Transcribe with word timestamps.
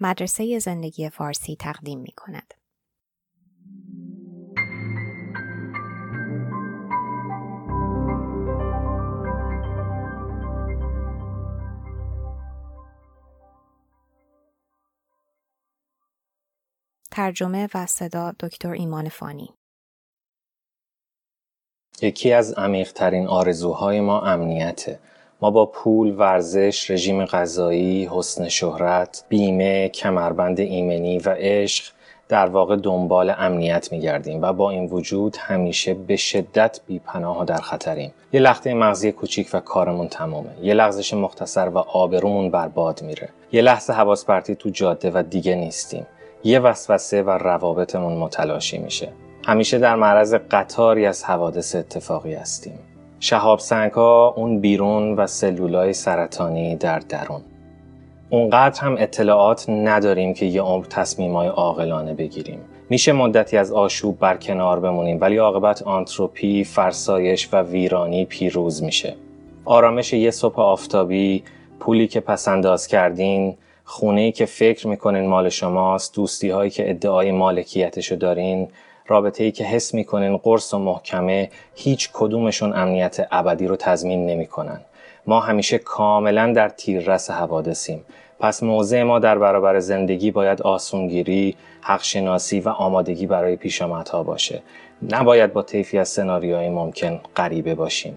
مدرسه 0.00 0.58
زندگی 0.58 1.10
فارسی 1.10 1.56
تقدیم 1.56 1.98
می 1.98 2.12
کند. 2.16 2.54
ترجمه 17.10 17.68
و 17.74 17.86
صدا 17.86 18.32
دکتر 18.40 18.70
ایمان 18.70 19.08
فانی 19.08 19.54
یکی 22.02 22.32
از 22.32 22.52
عمیقترین 22.52 23.26
آرزوهای 23.26 24.00
ما 24.00 24.20
امنیته. 24.20 25.00
ما 25.40 25.50
با 25.50 25.66
پول، 25.66 26.14
ورزش، 26.18 26.90
رژیم 26.90 27.24
غذایی، 27.24 28.08
حسن 28.12 28.48
شهرت، 28.48 29.24
بیمه، 29.28 29.88
کمربند 29.88 30.60
ایمنی 30.60 31.18
و 31.18 31.30
عشق 31.38 31.84
در 32.28 32.46
واقع 32.46 32.76
دنبال 32.76 33.34
امنیت 33.38 33.92
میگردیم 33.92 34.42
و 34.42 34.52
با 34.52 34.70
این 34.70 34.86
وجود 34.86 35.36
همیشه 35.40 35.94
به 35.94 36.16
شدت 36.16 36.80
بیپناه 36.86 37.44
در 37.44 37.56
خطریم. 37.56 38.12
یه 38.32 38.40
لحظه 38.40 38.74
مغزی 38.74 39.12
کوچیک 39.12 39.48
و 39.52 39.60
کارمون 39.60 40.08
تمامه. 40.08 40.50
یه 40.62 40.74
لغزش 40.74 41.14
مختصر 41.14 41.68
و 41.68 41.78
آبرومون 41.78 42.50
برباد 42.50 43.02
میره. 43.02 43.28
یه 43.52 43.62
لحظه 43.62 43.92
حواس 43.92 44.24
پرتی 44.24 44.54
تو 44.54 44.70
جاده 44.70 45.10
و 45.14 45.22
دیگه 45.30 45.54
نیستیم. 45.54 46.06
یه 46.44 46.60
وسوسه 46.60 47.22
و 47.22 47.30
روابطمون 47.30 48.16
متلاشی 48.16 48.78
میشه. 48.78 49.12
همیشه 49.46 49.78
در 49.78 49.96
معرض 49.96 50.34
قطاری 50.50 51.06
از 51.06 51.24
حوادث 51.24 51.74
اتفاقی 51.74 52.34
هستیم. 52.34 52.78
شهاب 53.20 53.58
سنگ 53.58 53.92
ها 53.92 54.34
اون 54.36 54.60
بیرون 54.60 55.14
و 55.14 55.26
سلولای 55.26 55.92
سرطانی 55.92 56.76
در 56.76 56.98
درون. 56.98 57.40
اونقدر 58.30 58.80
هم 58.80 58.96
اطلاعات 58.98 59.68
نداریم 59.68 60.34
که 60.34 60.46
یه 60.46 60.62
عمر 60.62 60.84
تصمیمای 60.84 61.48
عاقلانه 61.48 62.14
بگیریم. 62.14 62.60
میشه 62.90 63.12
مدتی 63.12 63.56
از 63.56 63.72
آشوب 63.72 64.18
برکنار 64.18 64.80
بمونیم 64.80 65.18
ولی 65.20 65.36
عاقبت 65.36 65.82
آنتروپی، 65.82 66.64
فرسایش 66.64 67.48
و 67.52 67.62
ویرانی 67.62 68.24
پیروز 68.24 68.82
میشه. 68.82 69.14
آرامش 69.64 70.12
یه 70.12 70.30
صبح 70.30 70.60
آفتابی، 70.60 71.42
پولی 71.80 72.06
که 72.06 72.20
پسنداز 72.20 72.86
کردین، 72.86 73.56
خونه 73.84 74.20
ای 74.20 74.32
که 74.32 74.46
فکر 74.46 74.88
می‌کنین 74.88 75.26
مال 75.26 75.48
شماست، 75.48 76.14
دوستی 76.14 76.50
هایی 76.50 76.70
که 76.70 76.90
ادعای 76.90 77.32
مالکیتشو 77.32 78.16
دارین، 78.16 78.68
رابطه 79.08 79.44
ای 79.44 79.50
که 79.52 79.64
حس 79.64 79.94
می‌کنین 79.94 80.36
قرص 80.36 80.74
و 80.74 80.78
محکمه 80.78 81.50
هیچ 81.74 82.10
کدومشون 82.12 82.72
امنیت 82.72 83.26
ابدی 83.30 83.66
رو 83.66 83.76
تضمین 83.76 84.26
نمی‌کنن. 84.26 84.80
ما 85.26 85.40
همیشه 85.40 85.78
کاملا 85.78 86.52
در 86.52 86.68
تیررس 86.68 87.30
حوادثیم. 87.30 88.04
پس 88.40 88.62
موضع 88.62 89.02
ما 89.02 89.18
در 89.18 89.38
برابر 89.38 89.78
زندگی 89.80 90.30
باید 90.30 90.62
آسونگیری، 90.62 91.56
حقشناسی 91.80 92.60
و 92.60 92.68
آمادگی 92.68 93.26
برای 93.26 93.56
پیشامدها 93.56 94.22
باشه. 94.22 94.62
نباید 95.10 95.52
با 95.52 95.62
طیفی 95.62 95.98
از 95.98 96.08
سناریوهای 96.08 96.68
ممکن 96.68 97.20
غریبه 97.36 97.74
باشیم. 97.74 98.16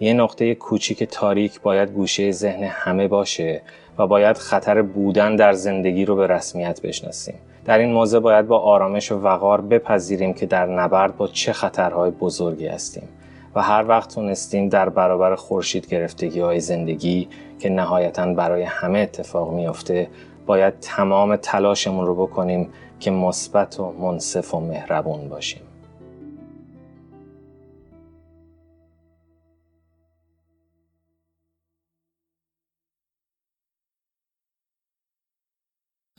یه 0.00 0.12
نقطه 0.12 0.54
کوچیک 0.54 1.04
تاریک 1.04 1.60
باید 1.60 1.90
گوشه 1.90 2.30
ذهن 2.30 2.62
همه 2.62 3.08
باشه 3.08 3.62
و 3.98 4.06
باید 4.06 4.36
خطر 4.38 4.82
بودن 4.82 5.36
در 5.36 5.52
زندگی 5.52 6.04
رو 6.04 6.16
به 6.16 6.26
رسمیت 6.26 6.82
بشناسیم. 6.82 7.34
در 7.64 7.78
این 7.78 7.92
موضع 7.92 8.18
باید 8.18 8.46
با 8.46 8.58
آرامش 8.58 9.12
و 9.12 9.18
وقار 9.18 9.60
بپذیریم 9.60 10.34
که 10.34 10.46
در 10.46 10.66
نبرد 10.66 11.16
با 11.16 11.28
چه 11.28 11.52
خطرهای 11.52 12.10
بزرگی 12.10 12.66
هستیم 12.66 13.08
و 13.54 13.62
هر 13.62 13.84
وقت 13.88 14.14
تونستیم 14.14 14.68
در 14.68 14.88
برابر 14.88 15.34
خورشید 15.34 15.88
گرفتگی 15.88 16.40
های 16.40 16.60
زندگی 16.60 17.28
که 17.58 17.68
نهایتا 17.68 18.34
برای 18.34 18.62
همه 18.62 18.98
اتفاق 18.98 19.52
میافته 19.52 20.08
باید 20.46 20.74
تمام 20.80 21.36
تلاشمون 21.36 22.06
رو 22.06 22.14
بکنیم 22.14 22.68
که 23.00 23.10
مثبت 23.10 23.80
و 23.80 23.92
منصف 23.92 24.54
و 24.54 24.60
مهربون 24.60 25.28
باشیم. 25.28 25.62